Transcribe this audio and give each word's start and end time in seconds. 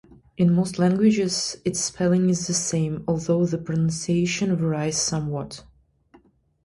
In 0.35 0.51
most 0.55 0.79
languages 0.79 1.57
its 1.63 1.79
spelling 1.79 2.31
is 2.31 2.47
the 2.47 2.55
same, 2.55 3.03
although 3.07 3.45
the 3.45 3.59
pronunciation 3.59 4.55
varies 4.55 4.97
somewhat. 4.97 5.63